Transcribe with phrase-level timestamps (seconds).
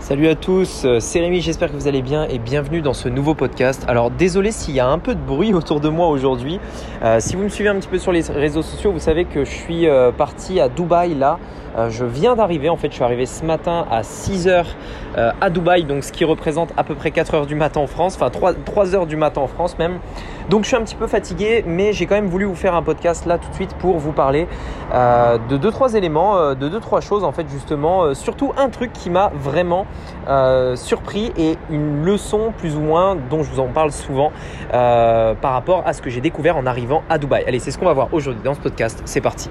[0.00, 3.10] Salut à tous, euh, c'est Rémi, j'espère que vous allez bien et bienvenue dans ce
[3.10, 3.84] nouveau podcast.
[3.86, 6.58] Alors désolé s'il y a un peu de bruit autour de moi aujourd'hui.
[7.02, 9.44] Euh, si vous me suivez un petit peu sur les réseaux sociaux, vous savez que
[9.44, 11.38] je suis euh, parti à Dubaï là.
[11.88, 14.64] Je viens d'arriver, en fait je suis arrivé ce matin à 6h
[15.16, 18.30] à Dubaï, donc ce qui représente à peu près 4h du matin en France, enfin
[18.30, 19.98] 3, 3h du matin en France même.
[20.48, 22.82] Donc je suis un petit peu fatigué, mais j'ai quand même voulu vous faire un
[22.82, 24.46] podcast là tout de suite pour vous parler
[24.92, 29.86] de 2-3 éléments, de 2-3 choses en fait justement, surtout un truc qui m'a vraiment
[30.28, 34.32] euh, surpris et une leçon plus ou moins dont je vous en parle souvent
[34.72, 37.44] euh, par rapport à ce que j'ai découvert en arrivant à Dubaï.
[37.46, 39.02] Allez, c'est ce qu'on va voir aujourd'hui dans ce podcast.
[39.04, 39.50] C'est parti.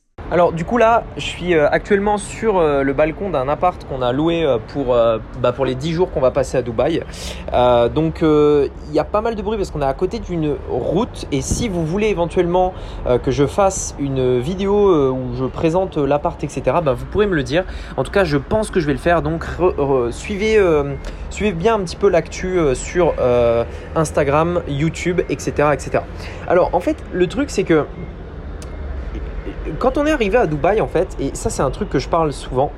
[0.31, 4.01] Alors du coup là, je suis euh, actuellement sur euh, le balcon d'un appart qu'on
[4.01, 4.95] a loué euh, pour,
[5.41, 7.03] bah, pour les 10 jours qu'on va passer à Dubaï.
[7.93, 11.25] donc il y a pas mal de bruit parce qu'on est à côté d'une route
[11.33, 12.73] et si vous voulez éventuellement
[13.23, 17.43] que je fasse une vidéo où je présente l'appart etc, bah, vous pourrez me le
[17.43, 17.65] dire.
[17.97, 19.45] En tout cas je pense que je vais le faire donc
[20.11, 20.57] suivez,
[21.29, 23.13] suivez bien un petit peu l'actu sur
[23.95, 25.69] Instagram, YouTube etc.
[25.73, 26.03] etc.
[26.47, 27.85] Alors en fait le truc c'est que
[29.81, 32.07] quand on est arrivé à Dubaï, en fait, et ça c'est un truc que je
[32.07, 32.71] parle souvent,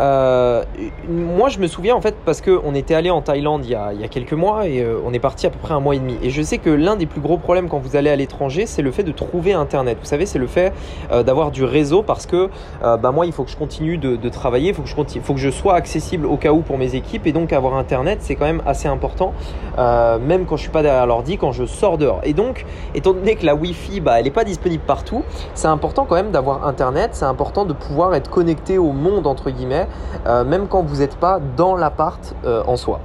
[0.00, 0.62] euh,
[1.08, 4.08] moi, je me souviens en fait parce qu'on était allé en Thaïlande il y, a,
[4.08, 6.16] quelques mois et euh, on est parti à peu près un mois et demi.
[6.22, 8.82] Et je sais que l'un des plus gros problèmes quand vous allez à l'étranger, c'est
[8.82, 9.98] le fait de trouver Internet.
[10.00, 10.72] Vous savez, c'est le fait
[11.10, 12.50] euh, d'avoir du réseau parce que
[12.82, 15.34] bah, moi, il faut que je continue de, travailler, il faut que, je continue, faut
[15.34, 18.34] que je sois accessible au cas où pour mes équipes et donc avoir Internet, c'est
[18.34, 19.32] quand même assez important,
[19.76, 22.20] même quand je suis pas derrière l'ordi, quand je sors dehors.
[22.24, 25.22] Et donc, étant donné que la Wi-Fi, bah, elle n'est pas disponible partout,
[25.54, 29.50] c'est important quand même d'avoir Internet, c'est important de pouvoir être connecté au monde entre
[29.50, 29.87] guillemets
[30.26, 33.00] euh, même quand vous n'êtes pas dans l'appart euh, en soi.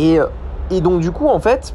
[0.00, 0.26] Euh,
[0.70, 1.74] et donc du coup, en fait,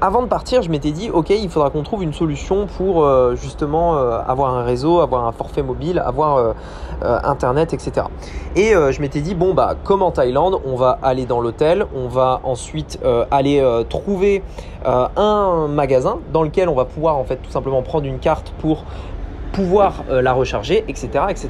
[0.00, 3.94] avant de partir, je m'étais dit, ok, il faudra qu'on trouve une solution pour justement
[3.94, 6.54] avoir un réseau, avoir un forfait mobile, avoir
[7.00, 8.08] Internet, etc.
[8.56, 12.08] Et je m'étais dit, bon, bah, comme en Thaïlande, on va aller dans l'hôtel, on
[12.08, 12.98] va ensuite
[13.30, 14.42] aller trouver
[14.84, 18.82] un magasin dans lequel on va pouvoir en fait tout simplement prendre une carte pour
[19.52, 21.48] pouvoir euh, la recharger, etc., etc.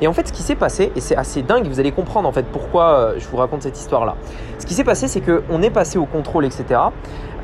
[0.00, 2.32] Et en fait, ce qui s'est passé, et c'est assez dingue, vous allez comprendre en
[2.32, 4.16] fait pourquoi euh, je vous raconte cette histoire-là.
[4.58, 6.80] Ce qui s'est passé, c'est qu'on est passé au contrôle, etc.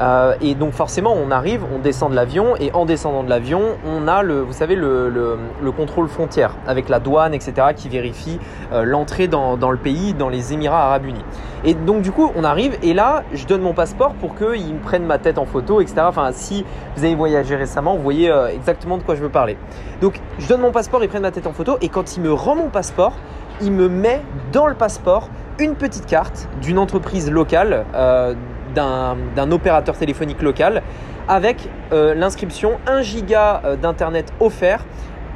[0.01, 3.63] Euh, et donc forcément, on arrive, on descend de l'avion, et en descendant de l'avion,
[3.87, 8.39] on a le, vous savez, le, le, contrôle frontière avec la douane, etc., qui vérifie
[8.73, 11.25] l'entrée dans, le pays, dans les Émirats Arabes Unis.
[11.65, 14.81] Et donc du coup, on arrive, et là, je donne mon passeport pour qu'ils me
[14.81, 16.03] prennent ma tête en photo, etc.
[16.07, 16.65] Enfin, si
[16.97, 19.57] vous avez voyagé récemment, vous voyez exactement de quoi je veux parler.
[20.01, 22.33] Donc je donne mon passeport, ils prennent ma tête en photo et quand il me
[22.33, 23.13] rend mon passeport,
[23.61, 24.23] il me met
[24.53, 25.29] dans le passeport
[25.59, 28.35] une petite carte d'une entreprise locale, euh,
[28.75, 30.83] d'un opérateur téléphonique local,
[31.29, 34.85] avec euh, l'inscription 1 giga euh, d'internet offert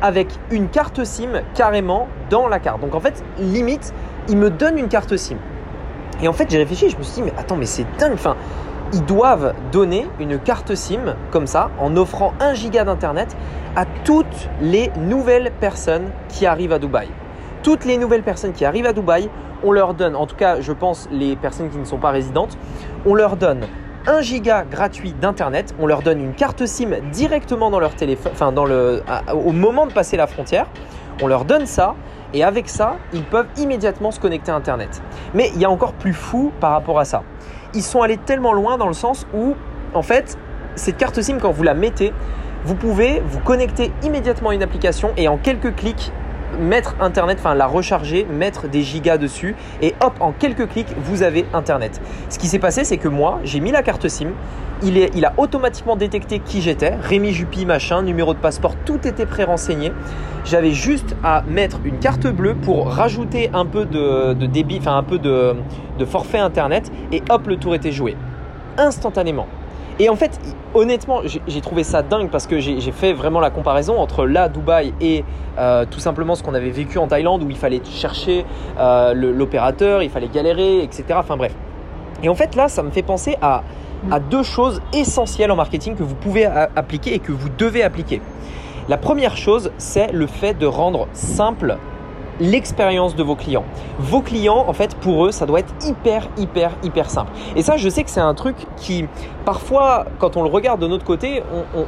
[0.00, 2.80] avec une carte SIM carrément dans la carte.
[2.80, 3.92] Donc en fait, limite,
[4.28, 5.36] il me donne une carte SIM.
[6.22, 8.14] Et en fait, j'ai réfléchi, je me suis dit, mais attends, mais c'est dingue.
[8.14, 8.36] Enfin,
[8.92, 13.36] ils doivent donner une carte SIM comme ça en offrant 1 giga d'internet
[13.76, 17.08] à toutes les nouvelles personnes qui arrivent à Dubaï.
[17.62, 19.30] Toutes les nouvelles personnes qui arrivent à Dubaï,
[19.62, 22.58] on leur donne, en tout cas je pense les personnes qui ne sont pas résidentes,
[23.06, 23.60] on leur donne
[24.06, 28.52] 1 giga gratuit d'internet, on leur donne une carte SIM directement dans leur téléphone, enfin
[29.32, 30.66] au moment de passer la frontière,
[31.22, 31.94] on leur donne ça
[32.34, 35.02] et avec ça, ils peuvent immédiatement se connecter à internet.
[35.34, 37.22] Mais il y a encore plus fou par rapport à ça
[37.74, 39.54] ils sont allés tellement loin dans le sens où,
[39.94, 40.38] en fait,
[40.74, 42.12] cette carte SIM, quand vous la mettez,
[42.64, 46.12] vous pouvez vous connecter immédiatement à une application et en quelques clics
[46.60, 51.22] mettre internet, enfin la recharger, mettre des gigas dessus et hop, en quelques clics, vous
[51.22, 52.00] avez internet.
[52.28, 54.28] Ce qui s'est passé, c'est que moi, j'ai mis la carte SIM,
[54.84, 59.92] il, a automatiquement détecté qui j'étais, Rémi Juppy, machin, numéro de passeport, tout était pré-renseigné.
[60.44, 65.04] J'avais juste à mettre une carte bleue pour rajouter un peu de, débit, enfin un
[65.04, 65.54] peu de
[66.04, 68.16] forfait internet et hop, le tour était joué.
[68.76, 69.46] Instantanément.
[69.98, 70.40] Et en fait,
[70.74, 74.94] honnêtement, j'ai trouvé ça dingue parce que j'ai fait vraiment la comparaison entre là, Dubaï,
[75.00, 75.24] et
[75.58, 78.44] euh, tout simplement ce qu'on avait vécu en Thaïlande où il fallait chercher
[78.78, 81.04] euh, l'opérateur, il fallait galérer, etc.
[81.16, 81.54] Enfin bref.
[82.22, 83.62] Et en fait, là, ça me fait penser à,
[84.10, 88.22] à deux choses essentielles en marketing que vous pouvez appliquer et que vous devez appliquer.
[88.88, 91.76] La première chose, c'est le fait de rendre simple
[92.40, 93.64] l'expérience de vos clients.
[93.98, 97.30] Vos clients, en fait, pour eux, ça doit être hyper, hyper, hyper simple.
[97.56, 99.06] Et ça, je sais que c'est un truc qui,
[99.44, 101.42] parfois, quand on le regarde de notre côté,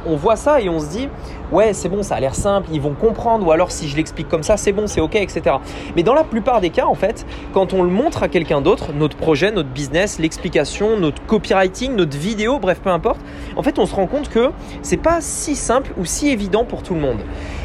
[0.05, 1.09] on, voit ça et on se dit,
[1.51, 4.29] ouais, c'est bon, ça a l'air simple, ils vont comprendre, ou alors si je l'explique
[4.29, 5.57] comme ça, c'est bon, c'est ok, etc.
[5.95, 8.93] Mais dans la plupart des cas, en fait, quand on le montre à quelqu'un d'autre,
[8.93, 13.19] notre projet, notre business, l'explication, notre copywriting, notre vidéo, bref, peu importe,
[13.55, 14.51] en fait, on se rend compte que
[14.81, 17.19] c'est pas si simple ou si évident pour tout le monde.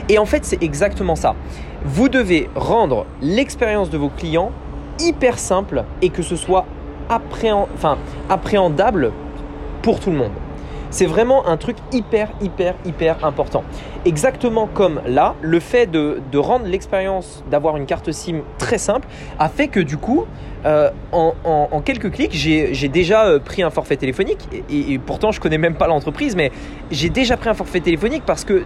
[0.09, 1.35] Et en fait, c'est exactement ça.
[1.85, 4.53] Vous devez rendre l'expérience de vos clients
[4.99, 6.67] hyper simple et que ce soit
[8.29, 9.13] appréhendable
[9.83, 10.33] pour tout le monde.
[10.91, 13.63] C'est vraiment un truc hyper, hyper, hyper important.
[14.05, 19.49] Exactement comme là, le fait de, rendre l'expérience d'avoir une carte SIM très simple a
[19.49, 20.27] fait que du coup,
[20.67, 24.49] euh, en, quelques clics, j'ai déjà euh, pris un forfait téléphonique.
[24.69, 26.51] Et, et pourtant, je connais même pas l'entreprise, mais
[26.91, 28.65] j'ai déjà pris un forfait téléphonique parce que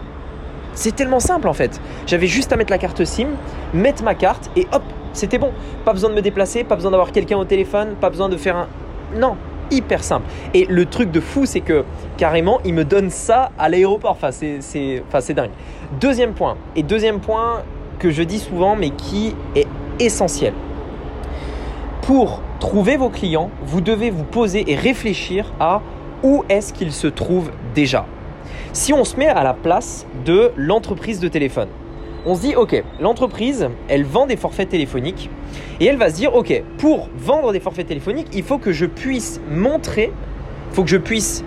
[0.75, 1.81] c'est tellement simple en fait.
[2.06, 3.29] J'avais juste à mettre la carte SIM,
[3.73, 4.82] mettre ma carte et hop,
[5.12, 5.53] c'était bon.
[5.85, 8.56] Pas besoin de me déplacer, pas besoin d'avoir quelqu'un au téléphone, pas besoin de faire
[8.56, 8.69] un...
[9.15, 9.37] Non,
[9.71, 10.26] hyper simple.
[10.53, 11.85] Et le truc de fou, c'est que
[12.17, 14.12] carrément, il me donne ça à l'aéroport.
[14.12, 15.50] Enfin, c'est enfin, dingue.
[16.00, 17.62] Deuxième point, et deuxième point
[17.99, 19.67] que je dis souvent, mais qui est
[20.00, 20.53] essentiel.
[22.03, 25.81] Pour trouver vos clients, vous devez vous poser et réfléchir à
[26.23, 28.06] où est-ce qu'ils se trouvent déjà.
[28.75, 31.69] Si on se met à la place de l'entreprise de téléphone,
[32.26, 35.31] on se dit, ok, l'entreprise, elle vend des forfaits téléphoniques
[35.79, 38.85] et elle va se dire, ok, pour vendre des forfaits téléphoniques, il faut que je
[38.85, 40.11] puisse montrer,
[40.71, 41.44] il faut que je puisse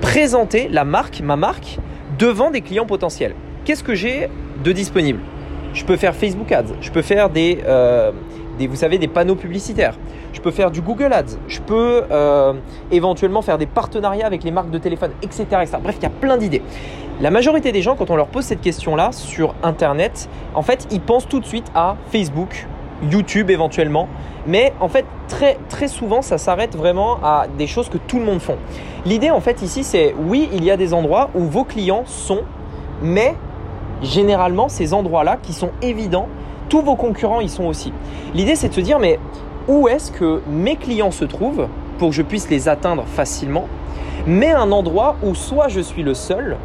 [0.00, 1.76] présenter la marque, ma marque,
[2.18, 3.34] devant des clients potentiels.
[3.66, 4.28] Qu'est-ce que j'ai
[4.64, 5.20] de disponible?
[5.74, 8.12] Je peux faire Facebook Ads, je peux faire des, euh,
[8.60, 9.96] vous savez, des panneaux publicitaires.
[10.32, 11.36] Je peux faire du Google Ads.
[11.48, 12.54] Je peux euh,
[12.90, 15.46] éventuellement faire des partenariats avec les marques de téléphone, etc.,
[15.82, 16.62] Bref, il y a plein d'idées.
[17.20, 21.00] La majorité des gens, quand on leur pose cette question-là sur Internet, en fait, ils
[21.00, 22.66] pensent tout de suite à Facebook,
[23.10, 24.08] YouTube éventuellement.
[24.46, 28.24] Mais en fait, très, très souvent, ça s'arrête vraiment à des choses que tout le
[28.24, 28.56] monde font.
[29.06, 32.40] L'idée, en fait, ici, c'est oui, il y a des endroits où vos clients sont,
[33.02, 33.34] mais
[34.02, 36.28] généralement, ces endroits-là qui sont évidents,
[36.68, 37.92] tous vos concurrents y sont aussi.
[38.34, 39.18] L'idée, c'est de se dire, mais
[39.68, 41.68] où est-ce que mes clients se trouvent
[41.98, 43.68] pour que je puisse les atteindre facilement,
[44.26, 46.56] mais un endroit où soit je suis le seul,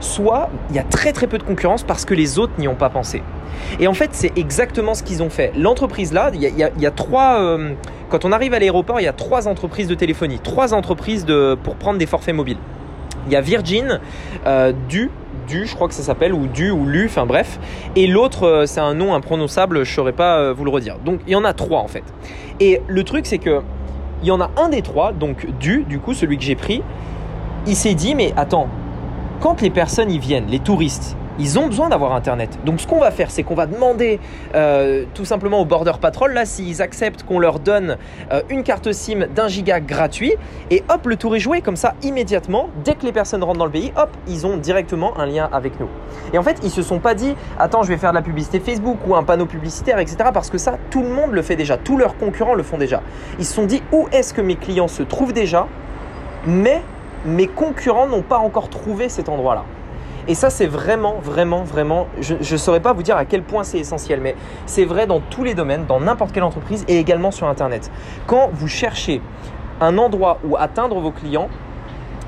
[0.00, 2.74] soit il y a très très peu de concurrence parce que les autres n'y ont
[2.74, 3.22] pas pensé.
[3.80, 5.52] Et en fait, c'est exactement ce qu'ils ont fait.
[5.56, 7.40] L'entreprise là, il y a, trois...
[7.40, 7.72] Euh,
[8.10, 11.56] quand on arrive à l'aéroport, il y a trois entreprises de téléphonie, trois entreprises de,
[11.62, 12.58] pour prendre des forfaits mobiles.
[13.26, 14.00] Il y a Virgin,
[14.46, 15.10] euh, Du,
[15.46, 17.58] Du, je crois que ça s'appelle, ou Du, ou Lu, enfin bref.
[17.94, 20.98] Et l'autre, euh, c'est un nom imprononçable, je ne saurais pas euh, vous le redire.
[21.04, 22.04] Donc il y en a trois en fait.
[22.60, 23.62] Et le truc, c'est que
[24.22, 26.82] il y en a un des trois, donc Du, du coup, celui que j'ai pris,
[27.66, 28.68] il s'est dit, mais attends,
[29.40, 32.58] quand les personnes y viennent, les touristes, ils ont besoin d'avoir Internet.
[32.64, 34.20] Donc ce qu'on va faire, c'est qu'on va demander
[34.54, 37.96] euh, tout simplement au Border Patrol, là, s'ils acceptent qu'on leur donne
[38.32, 40.34] euh, une carte SIM d'un giga gratuit,
[40.70, 43.66] et hop, le tour est joué, comme ça, immédiatement, dès que les personnes rentrent dans
[43.66, 45.88] le pays, hop, ils ont directement un lien avec nous.
[46.32, 48.60] Et en fait, ils se sont pas dit, attends, je vais faire de la publicité
[48.60, 51.76] Facebook ou un panneau publicitaire, etc., parce que ça, tout le monde le fait déjà,
[51.76, 53.02] tous leurs concurrents le font déjà.
[53.38, 55.66] Ils se sont dit, où est-ce que mes clients se trouvent déjà,
[56.46, 56.82] mais
[57.24, 59.64] mes concurrents n'ont pas encore trouvé cet endroit-là.
[60.28, 63.62] Et ça, c'est vraiment, vraiment, vraiment, je ne saurais pas vous dire à quel point
[63.62, 64.34] c'est essentiel, mais
[64.66, 67.90] c'est vrai dans tous les domaines, dans n'importe quelle entreprise et également sur Internet.
[68.26, 69.20] Quand vous cherchez
[69.80, 71.48] un endroit où atteindre vos clients,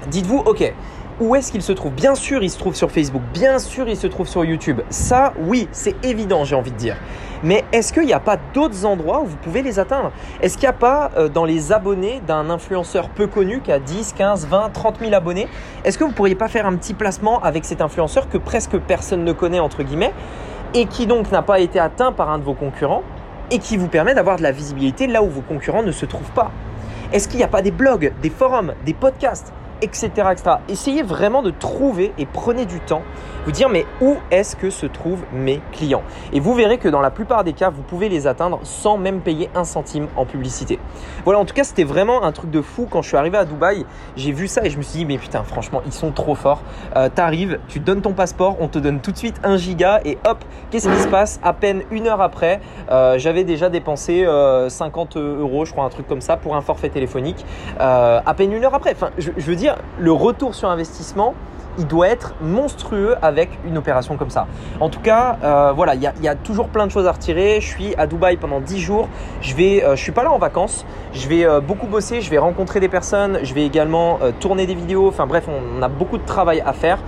[0.09, 0.73] dites-vous, OK,
[1.21, 1.93] où est-ce qu'il se trouve?
[1.93, 4.81] Bien sûr, il se trouve sur Facebook, bien sûr, il se trouve sur YouTube.
[4.89, 6.97] Ça, oui, c'est évident, j'ai envie de dire.
[7.43, 10.13] Mais est-ce qu'il n'y a pas d'autres endroits où vous pouvez les atteindre?
[10.41, 13.79] Est-ce qu'il n'y a pas euh, dans les abonnés d'un influenceur peu connu qui a
[13.79, 15.49] 10, 15, 20, 30 000 abonnés
[15.85, 18.77] Est-ce que vous ne pourriez pas faire un petit placement avec cet influenceur que presque
[18.79, 20.13] personne ne connaît, entre guillemets,
[20.75, 23.03] et qui donc n'a pas été atteint par un de vos concurrents,
[23.51, 26.33] et qui vous permet d'avoir de la visibilité là où vos concurrents ne se trouvent
[26.33, 26.51] pas?
[27.13, 30.11] Est-ce qu'il n'y a pas des blogs, des forums, des podcasts etc..
[30.69, 33.03] Essayez vraiment de trouver et prenez du temps,
[33.45, 36.03] vous dire mais où est-ce que se trouvent mes clients?
[36.33, 39.21] Et vous verrez que dans la plupart des cas, vous pouvez les atteindre sans même
[39.21, 40.79] payer un centime en publicité.
[41.25, 42.87] Voilà, en tout cas, c'était vraiment un truc de fou.
[42.91, 43.85] Quand je suis arrivé à Dubaï,
[44.17, 46.63] j'ai vu ça et je me suis dit mais putain, franchement, ils sont trop forts.
[46.97, 50.19] Euh, T'arrives, tu donnes ton passeport, on te donne tout de suite un giga et
[50.27, 51.41] hop, qu'est-ce qui se passe?
[51.43, 54.27] À peine une heure après, euh, j'avais déjà dépensé
[54.69, 57.45] 50 euh, euros, je crois, un truc comme ça, pour un forfait téléphonique.
[57.79, 58.93] À peine une heure après.
[58.93, 59.68] Enfin, je veux dire,
[59.99, 61.35] le retour sur investissement
[61.79, 64.47] il doit être monstrueux avec une opération comme ça.
[64.81, 67.61] En tout cas, euh, voilà, il y, a toujours plein de choses à retirer.
[67.61, 69.09] Je suis à Dubaï pendant 10 jours.
[69.59, 70.85] Euh, je suis pas là en vacances.
[71.13, 72.21] Je vais euh, beaucoup bosser.
[72.21, 73.39] Je vais rencontrer des personnes.
[73.45, 75.09] Je vais également tourner des vidéos.
[75.09, 76.99] Enfin bref, on, a beaucoup de travail à faire.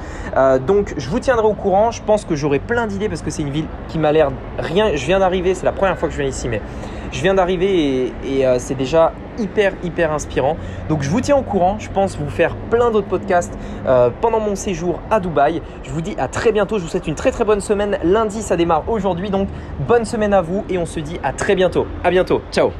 [0.67, 1.91] donc, je vous tiendrai au courant.
[1.91, 4.95] Je pense que j'aurai plein d'idées parce que c'est une ville qui m'a l'air rien.
[4.95, 5.55] Je viens d'arriver.
[5.55, 6.63] C'est la première fois que je viens ici, mais
[7.11, 10.57] je viens d'arriver et, c'est déjà hyper hyper inspirant.
[10.89, 13.57] Donc je vous tiens au courant, je pense vous faire plein d'autres podcasts
[13.87, 15.63] euh, pendant mon séjour à Dubaï.
[15.83, 17.99] Je vous dis à très bientôt, je vous souhaite une très très bonne semaine.
[18.05, 19.49] Lundi ça démarre aujourd'hui donc
[19.87, 21.87] bonne semaine à vous et on se dit à très bientôt.
[22.05, 22.43] À bientôt.
[22.53, 22.71] Ciao.